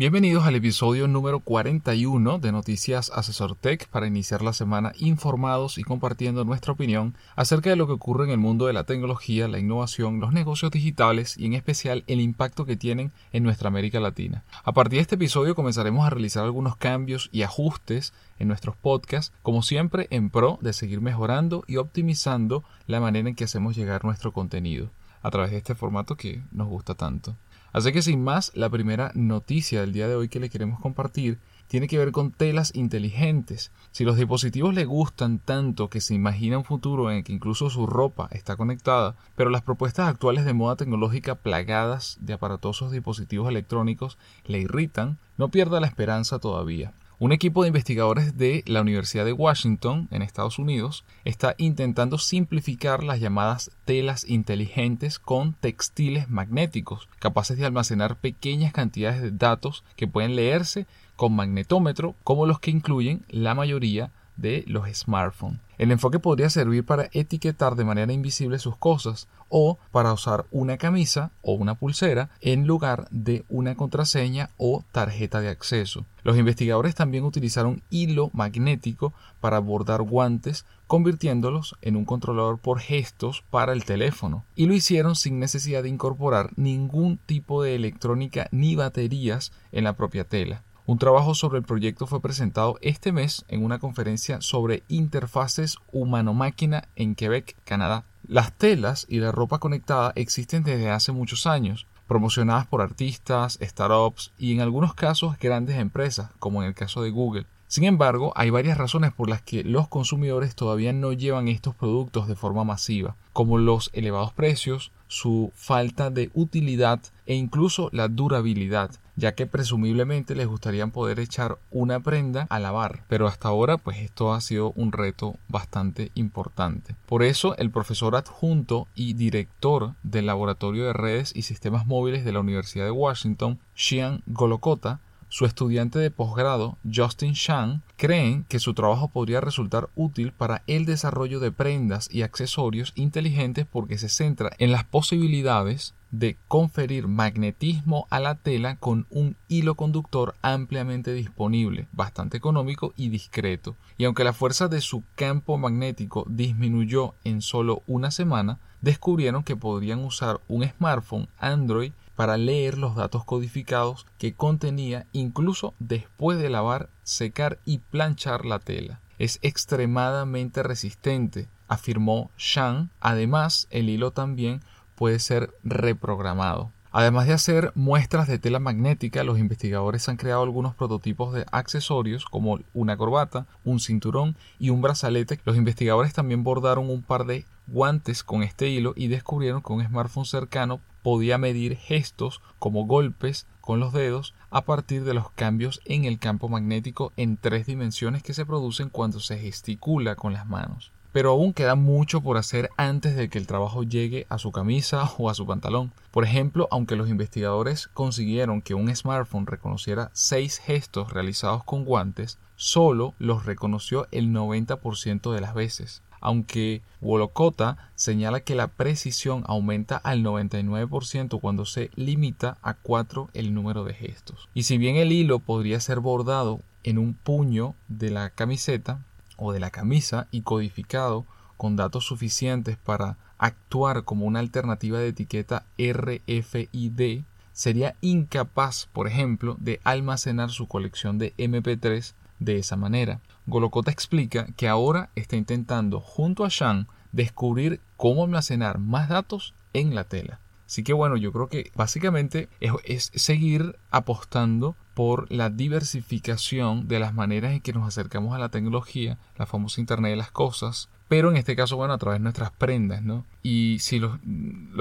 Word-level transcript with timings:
Bienvenidos 0.00 0.46
al 0.46 0.54
episodio 0.54 1.08
número 1.08 1.40
41 1.40 2.38
de 2.38 2.52
Noticias 2.52 3.12
Asesor 3.14 3.54
Tech 3.54 3.86
para 3.88 4.06
iniciar 4.06 4.40
la 4.40 4.54
semana 4.54 4.94
informados 4.96 5.76
y 5.76 5.82
compartiendo 5.82 6.42
nuestra 6.46 6.72
opinión 6.72 7.14
acerca 7.36 7.68
de 7.68 7.76
lo 7.76 7.86
que 7.86 7.92
ocurre 7.92 8.24
en 8.24 8.30
el 8.30 8.38
mundo 8.38 8.64
de 8.64 8.72
la 8.72 8.84
tecnología, 8.84 9.46
la 9.46 9.58
innovación, 9.58 10.18
los 10.18 10.32
negocios 10.32 10.70
digitales 10.70 11.36
y 11.36 11.44
en 11.44 11.52
especial 11.52 12.02
el 12.06 12.22
impacto 12.22 12.64
que 12.64 12.78
tienen 12.78 13.12
en 13.34 13.42
nuestra 13.42 13.68
América 13.68 14.00
Latina. 14.00 14.42
A 14.64 14.72
partir 14.72 14.96
de 14.96 15.02
este 15.02 15.16
episodio 15.16 15.54
comenzaremos 15.54 16.06
a 16.06 16.08
realizar 16.08 16.44
algunos 16.44 16.76
cambios 16.76 17.28
y 17.30 17.42
ajustes 17.42 18.14
en 18.38 18.48
nuestros 18.48 18.76
podcasts, 18.76 19.34
como 19.42 19.62
siempre 19.62 20.06
en 20.08 20.30
pro 20.30 20.58
de 20.62 20.72
seguir 20.72 21.02
mejorando 21.02 21.62
y 21.66 21.76
optimizando 21.76 22.64
la 22.86 23.00
manera 23.00 23.28
en 23.28 23.34
que 23.34 23.44
hacemos 23.44 23.76
llegar 23.76 24.06
nuestro 24.06 24.32
contenido 24.32 24.88
a 25.20 25.30
través 25.30 25.50
de 25.50 25.58
este 25.58 25.74
formato 25.74 26.16
que 26.16 26.42
nos 26.52 26.68
gusta 26.68 26.94
tanto. 26.94 27.36
Así 27.72 27.92
que 27.92 28.02
sin 28.02 28.22
más, 28.22 28.50
la 28.54 28.68
primera 28.68 29.12
noticia 29.14 29.80
del 29.80 29.92
día 29.92 30.08
de 30.08 30.16
hoy 30.16 30.28
que 30.28 30.40
le 30.40 30.50
queremos 30.50 30.80
compartir 30.80 31.38
tiene 31.68 31.86
que 31.86 31.98
ver 31.98 32.10
con 32.10 32.32
telas 32.32 32.74
inteligentes. 32.74 33.70
Si 33.92 34.04
los 34.04 34.16
dispositivos 34.16 34.74
le 34.74 34.84
gustan 34.86 35.38
tanto 35.38 35.88
que 35.88 36.00
se 36.00 36.14
imagina 36.14 36.58
un 36.58 36.64
futuro 36.64 37.10
en 37.10 37.18
el 37.18 37.24
que 37.24 37.32
incluso 37.32 37.70
su 37.70 37.86
ropa 37.86 38.28
está 38.32 38.56
conectada, 38.56 39.14
pero 39.36 39.50
las 39.50 39.62
propuestas 39.62 40.08
actuales 40.08 40.44
de 40.44 40.52
moda 40.52 40.74
tecnológica 40.74 41.36
plagadas 41.36 42.18
de 42.20 42.32
aparatosos 42.32 42.90
dispositivos 42.90 43.48
electrónicos 43.48 44.18
le 44.44 44.58
irritan, 44.58 45.18
no 45.36 45.50
pierda 45.50 45.78
la 45.78 45.86
esperanza 45.86 46.40
todavía. 46.40 46.92
Un 47.22 47.32
equipo 47.32 47.60
de 47.60 47.68
investigadores 47.68 48.38
de 48.38 48.64
la 48.66 48.80
Universidad 48.80 49.26
de 49.26 49.34
Washington, 49.34 50.08
en 50.10 50.22
Estados 50.22 50.58
Unidos, 50.58 51.04
está 51.26 51.54
intentando 51.58 52.16
simplificar 52.16 53.04
las 53.04 53.20
llamadas 53.20 53.72
telas 53.84 54.24
inteligentes 54.26 55.18
con 55.18 55.52
textiles 55.52 56.30
magnéticos, 56.30 57.10
capaces 57.18 57.58
de 57.58 57.66
almacenar 57.66 58.16
pequeñas 58.16 58.72
cantidades 58.72 59.20
de 59.20 59.32
datos 59.32 59.84
que 59.96 60.08
pueden 60.08 60.34
leerse 60.34 60.86
con 61.14 61.36
magnetómetro, 61.36 62.14
como 62.24 62.46
los 62.46 62.58
que 62.58 62.70
incluyen 62.70 63.22
la 63.28 63.54
mayoría 63.54 64.10
de 64.40 64.64
los 64.66 64.88
smartphones. 64.92 65.60
El 65.78 65.92
enfoque 65.92 66.18
podría 66.18 66.50
servir 66.50 66.84
para 66.84 67.08
etiquetar 67.12 67.74
de 67.74 67.84
manera 67.84 68.12
invisible 68.12 68.58
sus 68.58 68.76
cosas 68.76 69.28
o 69.48 69.78
para 69.92 70.12
usar 70.12 70.44
una 70.50 70.76
camisa 70.76 71.30
o 71.40 71.54
una 71.54 71.74
pulsera 71.74 72.28
en 72.40 72.66
lugar 72.66 73.08
de 73.10 73.44
una 73.48 73.74
contraseña 73.74 74.50
o 74.58 74.84
tarjeta 74.92 75.40
de 75.40 75.48
acceso. 75.48 76.04
Los 76.22 76.36
investigadores 76.36 76.94
también 76.94 77.24
utilizaron 77.24 77.82
hilo 77.88 78.30
magnético 78.34 79.14
para 79.40 79.58
bordar 79.58 80.02
guantes 80.02 80.66
convirtiéndolos 80.86 81.76
en 81.82 81.96
un 81.96 82.04
controlador 82.04 82.58
por 82.58 82.80
gestos 82.80 83.42
para 83.48 83.72
el 83.72 83.84
teléfono 83.84 84.44
y 84.56 84.66
lo 84.66 84.74
hicieron 84.74 85.16
sin 85.16 85.38
necesidad 85.38 85.82
de 85.82 85.88
incorporar 85.88 86.50
ningún 86.56 87.16
tipo 87.16 87.62
de 87.62 87.74
electrónica 87.74 88.48
ni 88.50 88.76
baterías 88.76 89.52
en 89.72 89.84
la 89.84 89.94
propia 89.94 90.24
tela. 90.24 90.62
Un 90.86 90.98
trabajo 90.98 91.34
sobre 91.34 91.58
el 91.58 91.64
proyecto 91.64 92.06
fue 92.06 92.20
presentado 92.20 92.78
este 92.80 93.12
mes 93.12 93.44
en 93.48 93.64
una 93.64 93.78
conferencia 93.78 94.40
sobre 94.40 94.82
interfaces 94.88 95.76
humano-máquina 95.92 96.88
en 96.96 97.14
Quebec, 97.14 97.56
Canadá. 97.64 98.04
Las 98.26 98.52
telas 98.52 99.06
y 99.08 99.18
la 99.18 99.30
ropa 99.30 99.58
conectada 99.58 100.12
existen 100.16 100.64
desde 100.64 100.90
hace 100.90 101.12
muchos 101.12 101.46
años, 101.46 101.86
promocionadas 102.08 102.66
por 102.66 102.80
artistas, 102.80 103.58
startups 103.62 104.32
y 104.36 104.52
en 104.52 104.60
algunos 104.60 104.94
casos 104.94 105.38
grandes 105.38 105.76
empresas, 105.78 106.30
como 106.38 106.62
en 106.62 106.68
el 106.68 106.74
caso 106.74 107.02
de 107.02 107.10
Google. 107.10 107.46
Sin 107.68 107.84
embargo, 107.84 108.32
hay 108.34 108.50
varias 108.50 108.78
razones 108.78 109.12
por 109.12 109.30
las 109.30 109.42
que 109.42 109.62
los 109.62 109.86
consumidores 109.86 110.56
todavía 110.56 110.92
no 110.92 111.12
llevan 111.12 111.46
estos 111.46 111.76
productos 111.76 112.26
de 112.26 112.34
forma 112.34 112.64
masiva, 112.64 113.14
como 113.32 113.58
los 113.58 113.90
elevados 113.92 114.32
precios, 114.32 114.90
su 115.06 115.52
falta 115.54 116.10
de 116.10 116.30
utilidad 116.34 117.00
e 117.26 117.36
incluso 117.36 117.88
la 117.92 118.08
durabilidad, 118.08 118.90
ya 119.20 119.34
que 119.34 119.46
presumiblemente 119.46 120.34
les 120.34 120.46
gustaría 120.46 120.86
poder 120.86 121.20
echar 121.20 121.58
una 121.70 122.00
prenda 122.00 122.46
a 122.48 122.58
lavar, 122.58 123.04
pero 123.06 123.28
hasta 123.28 123.48
ahora 123.48 123.76
pues 123.76 123.98
esto 123.98 124.32
ha 124.32 124.40
sido 124.40 124.72
un 124.76 124.92
reto 124.92 125.36
bastante 125.46 126.10
importante. 126.14 126.96
Por 127.06 127.22
eso 127.22 127.54
el 127.58 127.70
profesor 127.70 128.16
adjunto 128.16 128.88
y 128.94 129.12
director 129.12 129.94
del 130.02 130.26
Laboratorio 130.26 130.86
de 130.86 130.94
Redes 130.94 131.32
y 131.36 131.42
Sistemas 131.42 131.86
Móviles 131.86 132.24
de 132.24 132.32
la 132.32 132.40
Universidad 132.40 132.86
de 132.86 132.90
Washington, 132.90 133.60
Xian 133.74 134.22
Golokota, 134.26 135.00
su 135.28 135.44
estudiante 135.44 135.98
de 136.00 136.10
posgrado, 136.10 136.76
Justin 136.92 137.34
Shang, 137.34 137.82
creen 137.96 138.44
que 138.48 138.58
su 138.58 138.74
trabajo 138.74 139.08
podría 139.08 139.40
resultar 139.40 139.88
útil 139.94 140.32
para 140.32 140.64
el 140.66 140.86
desarrollo 140.86 141.38
de 141.38 141.52
prendas 141.52 142.08
y 142.10 142.22
accesorios 142.22 142.92
inteligentes 142.96 143.64
porque 143.70 143.96
se 143.96 144.08
centra 144.08 144.50
en 144.58 144.72
las 144.72 144.82
posibilidades 144.82 145.94
de 146.10 146.36
conferir 146.48 147.08
magnetismo 147.08 148.06
a 148.10 148.20
la 148.20 148.34
tela 148.34 148.76
con 148.76 149.06
un 149.10 149.36
hilo 149.48 149.74
conductor 149.74 150.34
ampliamente 150.42 151.12
disponible, 151.12 151.88
bastante 151.92 152.36
económico 152.36 152.92
y 152.96 153.08
discreto. 153.08 153.76
Y 153.98 154.04
aunque 154.04 154.24
la 154.24 154.32
fuerza 154.32 154.68
de 154.68 154.80
su 154.80 155.02
campo 155.14 155.58
magnético 155.58 156.24
disminuyó 156.28 157.14
en 157.24 157.42
solo 157.42 157.82
una 157.86 158.10
semana, 158.10 158.58
descubrieron 158.80 159.44
que 159.44 159.56
podrían 159.56 160.04
usar 160.04 160.40
un 160.48 160.66
smartphone 160.68 161.28
Android 161.38 161.92
para 162.16 162.36
leer 162.36 162.76
los 162.76 162.96
datos 162.96 163.24
codificados 163.24 164.06
que 164.18 164.34
contenía 164.34 165.06
incluso 165.12 165.74
después 165.78 166.38
de 166.38 166.50
lavar, 166.50 166.90
secar 167.02 167.58
y 167.64 167.78
planchar 167.78 168.44
la 168.44 168.58
tela. 168.58 169.00
Es 169.18 169.38
extremadamente 169.42 170.62
resistente, 170.62 171.48
afirmó 171.68 172.30
Shang. 172.36 172.90
Además, 173.00 173.68
el 173.70 173.88
hilo 173.88 174.10
también 174.10 174.60
puede 175.00 175.18
ser 175.18 175.54
reprogramado. 175.64 176.72
Además 176.90 177.26
de 177.26 177.32
hacer 177.32 177.72
muestras 177.74 178.28
de 178.28 178.38
tela 178.38 178.58
magnética, 178.58 179.24
los 179.24 179.38
investigadores 179.38 180.06
han 180.10 180.18
creado 180.18 180.42
algunos 180.42 180.74
prototipos 180.74 181.32
de 181.32 181.46
accesorios 181.52 182.26
como 182.26 182.58
una 182.74 182.98
corbata, 182.98 183.46
un 183.64 183.80
cinturón 183.80 184.36
y 184.58 184.68
un 184.68 184.82
brazalete. 184.82 185.40
Los 185.46 185.56
investigadores 185.56 186.12
también 186.12 186.44
bordaron 186.44 186.90
un 186.90 187.00
par 187.00 187.24
de 187.24 187.46
guantes 187.66 188.22
con 188.22 188.42
este 188.42 188.68
hilo 188.68 188.92
y 188.94 189.08
descubrieron 189.08 189.62
que 189.62 189.72
un 189.72 189.82
smartphone 189.82 190.26
cercano 190.26 190.80
podía 191.02 191.38
medir 191.38 191.78
gestos 191.78 192.42
como 192.58 192.84
golpes 192.84 193.46
con 193.62 193.80
los 193.80 193.94
dedos 193.94 194.34
a 194.50 194.66
partir 194.66 195.04
de 195.04 195.14
los 195.14 195.30
cambios 195.30 195.80
en 195.86 196.04
el 196.04 196.18
campo 196.18 196.50
magnético 196.50 197.14
en 197.16 197.38
tres 197.38 197.64
dimensiones 197.64 198.22
que 198.22 198.34
se 198.34 198.44
producen 198.44 198.90
cuando 198.90 199.18
se 199.18 199.38
gesticula 199.38 200.14
con 200.14 200.34
las 200.34 200.46
manos 200.46 200.92
pero 201.12 201.30
aún 201.30 201.52
queda 201.52 201.74
mucho 201.74 202.20
por 202.20 202.36
hacer 202.36 202.70
antes 202.76 203.16
de 203.16 203.28
que 203.28 203.38
el 203.38 203.46
trabajo 203.46 203.82
llegue 203.82 204.26
a 204.28 204.38
su 204.38 204.52
camisa 204.52 205.10
o 205.18 205.30
a 205.30 205.34
su 205.34 205.46
pantalón. 205.46 205.92
Por 206.10 206.24
ejemplo, 206.24 206.68
aunque 206.70 206.96
los 206.96 207.08
investigadores 207.08 207.88
consiguieron 207.88 208.62
que 208.62 208.74
un 208.74 208.94
smartphone 208.94 209.46
reconociera 209.46 210.10
seis 210.12 210.58
gestos 210.58 211.12
realizados 211.12 211.64
con 211.64 211.84
guantes, 211.84 212.38
solo 212.56 213.14
los 213.18 213.46
reconoció 213.46 214.06
el 214.10 214.32
90% 214.32 215.32
de 215.32 215.40
las 215.40 215.54
veces. 215.54 216.02
Aunque 216.20 216.82
Wolocota 217.00 217.90
señala 217.94 218.40
que 218.40 218.54
la 218.54 218.68
precisión 218.68 219.42
aumenta 219.46 219.96
al 219.96 220.22
99% 220.22 221.40
cuando 221.40 221.64
se 221.64 221.90
limita 221.94 222.58
a 222.62 222.74
4 222.74 223.30
el 223.32 223.54
número 223.54 223.84
de 223.84 223.94
gestos. 223.94 224.48
Y 224.52 224.64
si 224.64 224.76
bien 224.76 224.96
el 224.96 225.12
hilo 225.12 225.38
podría 225.38 225.80
ser 225.80 226.00
bordado 226.00 226.60
en 226.82 226.98
un 226.98 227.14
puño 227.14 227.74
de 227.88 228.10
la 228.10 228.30
camiseta, 228.30 229.00
o 229.40 229.52
de 229.52 229.58
la 229.58 229.70
camisa 229.70 230.28
y 230.30 230.42
codificado 230.42 231.26
con 231.56 231.74
datos 231.74 232.04
suficientes 232.04 232.76
para 232.76 233.18
actuar 233.38 234.04
como 234.04 234.26
una 234.26 234.38
alternativa 234.38 234.98
de 234.98 235.08
etiqueta 235.08 235.64
RFID, 235.78 237.24
sería 237.52 237.96
incapaz, 238.00 238.86
por 238.92 239.08
ejemplo, 239.08 239.56
de 239.58 239.80
almacenar 239.82 240.50
su 240.50 240.68
colección 240.68 241.18
de 241.18 241.34
MP3 241.36 242.14
de 242.38 242.58
esa 242.58 242.76
manera. 242.76 243.20
Golokota 243.46 243.90
explica 243.90 244.46
que 244.56 244.68
ahora 244.68 245.10
está 245.14 245.36
intentando, 245.36 246.00
junto 246.00 246.44
a 246.44 246.48
Shang, 246.48 246.86
descubrir 247.12 247.80
cómo 247.96 248.24
almacenar 248.24 248.78
más 248.78 249.08
datos 249.08 249.54
en 249.72 249.94
la 249.94 250.04
tela. 250.04 250.40
Así 250.70 250.84
que 250.84 250.92
bueno, 250.92 251.16
yo 251.16 251.32
creo 251.32 251.48
que 251.48 251.72
básicamente 251.74 252.48
es, 252.60 253.10
seguir 253.12 253.74
apostando 253.90 254.76
por 254.94 255.26
la 255.28 255.50
diversificación 255.50 256.86
de 256.86 257.00
las 257.00 257.12
maneras 257.12 257.50
en 257.50 257.60
que 257.60 257.72
nos 257.72 257.88
acercamos 257.88 258.36
a 258.36 258.38
la 258.38 258.50
tecnología, 258.50 259.18
la 259.36 259.46
famosa 259.46 259.80
Internet 259.80 260.10
de 260.10 260.16
las 260.16 260.30
Cosas, 260.30 260.88
pero 261.08 261.28
en 261.28 261.36
este 261.36 261.56
caso, 261.56 261.76
bueno, 261.76 261.92
a 261.92 261.98
través 261.98 262.20
de 262.20 262.22
nuestras 262.22 262.52
prendas, 262.52 263.02
¿no? 263.02 263.24
Y 263.42 263.78
si 263.80 263.98
lo, 263.98 264.20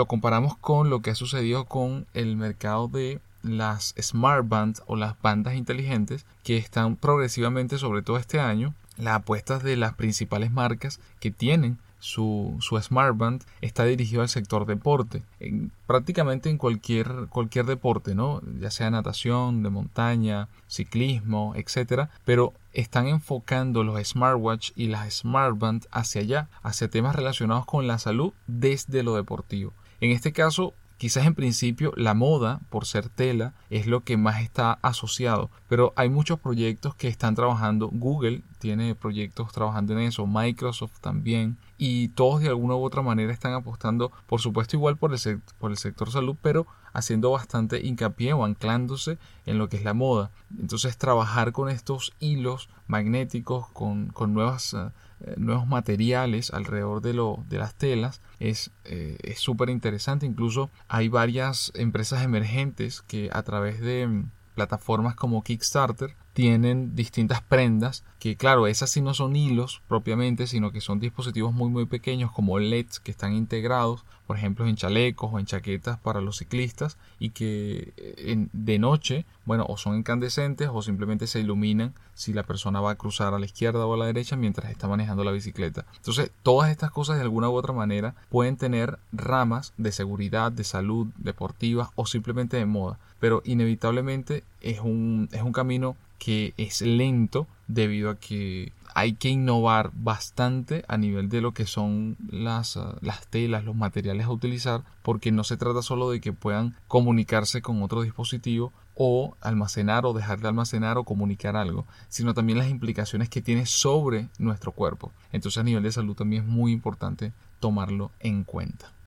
comparamos 0.06 0.56
con 0.58 0.92
lo 0.92 1.02
que 1.02 1.10
ha 1.10 1.16
sucedido 1.16 1.66
con 1.66 2.06
el 2.14 2.38
mercado 2.38 2.88
de 2.88 3.20
las 3.42 3.96
smart 4.00 4.48
bands 4.48 4.84
o 4.86 4.96
las 4.96 5.20
bandas 5.24 5.56
inteligentes 5.56 6.24
que 6.44 6.58
están 6.58 6.98
progresivamente, 6.98 7.80
sobre 7.80 8.04
todo 8.04 8.18
este 8.18 8.40
año, 8.40 8.76
las 9.00 9.16
apuestas 9.16 9.64
de 9.64 9.76
las 9.76 9.94
principales 9.94 10.52
marcas 10.52 11.00
que 11.20 11.32
tienen 11.32 11.78
su, 12.00 12.56
su 12.62 12.80
Band 13.16 13.44
está 13.62 13.84
dirigido 13.86 14.22
al 14.22 14.30
sector 14.30 14.66
deporte, 14.66 15.22
en, 15.40 15.72
prácticamente 15.86 16.50
en 16.50 16.58
cualquier, 16.58 17.28
cualquier 17.30 17.66
deporte, 17.66 18.16
¿no? 18.16 18.42
ya 18.60 18.72
sea 18.72 18.90
natación, 18.90 19.64
de 19.64 19.70
montaña, 19.70 20.48
ciclismo, 20.68 21.54
etcétera, 21.56 22.10
pero 22.26 22.54
están 22.74 23.08
enfocando 23.08 23.84
los 23.84 24.02
smartwatch 24.08 24.72
y 24.76 24.88
las 24.88 25.14
smartband 25.14 25.88
hacia 25.92 26.22
allá, 26.22 26.48
hacia 26.64 26.90
temas 26.90 27.16
relacionados 27.16 27.66
con 27.66 27.88
la 27.88 28.00
salud 28.00 28.34
desde 28.48 29.04
lo 29.04 29.16
deportivo. 29.16 29.74
En 30.02 30.12
este 30.12 30.32
caso, 30.32 30.74
quizás 31.00 31.26
en 31.26 31.34
principio 31.34 31.94
la 31.96 32.14
moda, 32.14 32.60
por 32.70 32.86
ser 32.86 33.08
tela, 33.08 33.54
es 33.70 33.88
lo 33.88 34.04
que 34.04 34.18
más 34.18 34.42
está 34.42 34.74
asociado, 34.82 35.50
pero 35.70 35.94
hay 35.96 36.10
muchos 36.10 36.40
proyectos 36.40 36.94
que 36.94 37.08
están 37.08 37.36
trabajando. 37.36 37.90
Google 37.90 38.44
tiene 38.60 38.94
proyectos 38.96 39.54
trabajando 39.54 39.94
en 39.94 40.00
eso, 40.00 40.28
Microsoft 40.28 41.00
también, 41.00 41.58
y 41.78 42.10
todos 42.10 42.42
de 42.42 42.50
alguna 42.50 42.76
u 42.76 42.84
otra 42.84 43.02
manera 43.02 43.32
están 43.32 43.54
apostando, 43.54 44.12
por 44.28 44.42
supuesto, 44.42 44.76
igual 44.76 44.98
por 44.98 45.14
el, 45.14 45.78
sector 45.78 46.12
salud, 46.12 46.36
pero 46.42 46.68
haciendo 46.92 47.32
bastante 47.32 47.80
hincapié 47.86 48.34
o 48.34 48.44
anclándose 48.44 49.18
en 49.46 49.58
lo 49.58 49.70
que 49.70 49.78
es 49.78 49.86
la 49.86 49.94
moda. 49.94 50.32
Entonces, 50.60 50.98
trabajar 50.98 51.54
con 51.54 51.70
estos 51.70 52.14
hilos 52.20 52.70
magnéticos, 52.88 53.70
con, 53.70 54.12
nuevas. 54.34 54.74
Eh, 54.74 54.92
nuevos 55.38 55.68
materiales 55.68 56.52
alrededor 56.52 57.02
de, 57.02 57.14
lo, 57.14 57.44
de 57.50 57.58
las 57.58 57.76
telas 57.76 58.22
es 58.40 58.72
eh, 58.86 59.34
súper 59.36 59.70
interesante 59.70 60.26
incluso 60.26 60.70
hay 60.88 61.10
varias 61.10 61.72
empresas 61.76 62.24
emergentes 62.24 63.02
que 63.02 63.30
a 63.34 63.44
través 63.44 63.82
de 63.82 64.08
mm, 64.08 64.32
plataformas 64.56 65.16
como 65.16 65.44
Kickstarter 65.44 66.16
tienen 66.40 66.96
distintas 66.96 67.42
prendas 67.42 68.06
que 68.18 68.38
claro 68.38 68.66
esas 68.66 68.90
sí 68.90 69.02
no 69.02 69.14
son 69.14 69.36
hilos 69.36 69.82
propiamente 69.90 70.48
sino 70.48 70.72
que 70.72 70.80
son 70.80 71.02
dispositivos 71.02 71.54
muy 71.54 71.68
muy 71.68 71.86
pequeños 71.86 72.32
como 72.32 72.60
LEDs 72.60 73.02
que 73.02 73.12
están 73.12 73.34
integrados 73.34 74.06
por 74.26 74.38
ejemplo 74.38 74.66
en 74.66 74.78
chalecos 74.78 75.32
o 75.34 75.38
en 75.38 75.46
chaquetas 75.46 76.00
para 76.00 76.22
los 76.22 76.38
ciclistas 76.38 76.98
y 77.20 77.32
que 77.32 77.92
eh, 77.98 78.48
de 78.54 78.80
noche 78.80 79.26
bueno 79.44 79.66
o 79.68 79.76
son 79.76 79.98
incandescentes 79.98 80.70
o 80.72 80.82
simplemente 80.82 81.28
se 81.28 81.42
iluminan 81.42 81.94
si 82.14 82.32
la 82.32 82.44
persona 82.44 82.80
va 82.80 82.92
a 82.92 82.96
cruzar 82.96 83.34
a 83.34 83.40
la 83.40 83.46
izquierda 83.46 83.86
o 83.86 83.94
a 83.94 83.98
la 83.98 84.06
derecha 84.06 84.38
mientras 84.38 84.72
está 84.72 84.88
manejando 84.88 85.24
la 85.24 85.32
bicicleta. 85.32 85.86
Entonces 85.98 86.32
todas 86.44 86.70
estas 86.70 86.92
cosas 86.92 87.18
de 87.18 87.24
alguna 87.24 87.50
u 87.50 87.54
otra 87.56 87.74
manera 87.74 88.16
pueden 88.30 88.56
tener 88.56 89.00
ramas 89.12 89.74
de 89.78 89.92
seguridad 89.92 90.54
de 90.54 90.64
salud 90.64 91.08
deportiva 91.18 91.92
o 91.96 92.06
simplemente 92.06 92.56
de 92.56 92.66
moda 92.66 92.98
pero 93.20 93.42
inevitablemente 93.46 94.44
es 94.62 94.80
un, 94.80 95.30
es 95.32 95.42
un 95.42 95.52
camino 95.52 95.96
que 96.18 96.54
es 96.58 96.82
lento 96.82 97.48
debido 97.68 98.10
a 98.10 98.20
que 98.20 98.74
hay 98.94 99.14
que 99.14 99.30
innovar 99.30 99.92
bastante 99.94 100.84
a 100.88 100.98
nivel 100.98 101.30
de 101.30 101.42
lo 101.42 101.54
que 101.54 101.66
son 101.66 102.18
las, 102.30 102.78
las, 103.02 103.28
telas, 103.28 103.64
los 103.64 103.76
materiales 103.76 104.26
a 104.26 104.32
utilizar, 104.32 104.84
porque 105.04 105.32
no 105.32 105.44
se 105.44 105.58
trata 105.58 105.82
solo 105.82 106.10
de 106.10 106.20
que 106.20 106.34
puedan 106.34 106.76
comunicarse 106.88 107.62
con 107.62 107.82
otro 107.84 108.02
dispositivo 108.02 108.74
o 108.96 109.38
almacenar 109.40 110.06
o 110.06 110.14
dejar 110.14 110.42
de 110.42 110.50
almacenar 110.50 110.98
o 110.98 111.06
comunicar 111.06 111.56
algo, 111.56 111.86
sino 112.10 112.34
también 112.34 112.58
las 112.58 112.70
implicaciones 112.70 113.30
que 113.30 113.42
tiene 113.42 113.66
sobre 113.66 114.28
nuestro 114.38 114.74
cuerpo. 114.74 115.12
Entonces 115.32 115.60
a 115.60 115.64
nivel 115.64 115.84
de 115.84 115.92
salud 115.92 116.16
también 116.16 116.44
es 116.44 116.50
muy 116.50 116.74
importante 116.74 117.32
tomarlo 117.60 118.12
en 118.20 118.44
cuenta. 118.44 118.92